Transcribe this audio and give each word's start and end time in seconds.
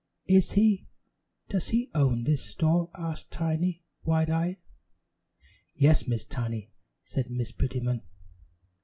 "Is 0.25 0.53
he? 0.53 0.87
Does 1.47 1.67
he 1.67 1.91
own 1.93 2.23
this 2.23 2.43
store?" 2.43 2.89
asked 2.95 3.29
Tiny, 3.29 3.83
wide 4.03 4.31
eyed. 4.31 4.57
"Yes, 5.75 6.07
Miss 6.07 6.25
Tiny," 6.25 6.71
said 7.03 7.29
Miss 7.29 7.51
Prettyman. 7.51 8.01